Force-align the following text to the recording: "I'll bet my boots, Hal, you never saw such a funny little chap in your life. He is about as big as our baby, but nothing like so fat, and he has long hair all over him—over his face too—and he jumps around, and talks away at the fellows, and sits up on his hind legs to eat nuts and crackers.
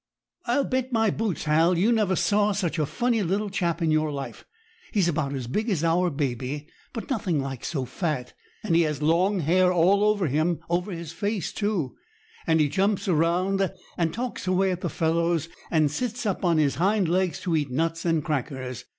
"I'll 0.47 0.63
bet 0.63 0.91
my 0.91 1.11
boots, 1.11 1.43
Hal, 1.43 1.77
you 1.77 1.91
never 1.91 2.15
saw 2.15 2.53
such 2.53 2.79
a 2.79 2.87
funny 2.87 3.21
little 3.21 3.51
chap 3.51 3.83
in 3.83 3.91
your 3.91 4.11
life. 4.11 4.45
He 4.91 4.99
is 4.99 5.07
about 5.07 5.33
as 5.33 5.45
big 5.45 5.69
as 5.69 5.83
our 5.83 6.09
baby, 6.09 6.65
but 6.91 7.11
nothing 7.11 7.39
like 7.39 7.63
so 7.63 7.85
fat, 7.85 8.33
and 8.63 8.75
he 8.75 8.81
has 8.81 9.03
long 9.03 9.41
hair 9.41 9.71
all 9.71 10.03
over 10.03 10.25
him—over 10.25 10.91
his 10.91 11.11
face 11.11 11.53
too—and 11.53 12.59
he 12.59 12.67
jumps 12.67 13.07
around, 13.07 13.71
and 13.95 14.11
talks 14.11 14.47
away 14.47 14.71
at 14.71 14.81
the 14.81 14.89
fellows, 14.89 15.49
and 15.69 15.91
sits 15.91 16.25
up 16.25 16.43
on 16.43 16.57
his 16.57 16.77
hind 16.81 17.07
legs 17.07 17.39
to 17.41 17.55
eat 17.55 17.69
nuts 17.69 18.03
and 18.03 18.23
crackers. 18.25 18.85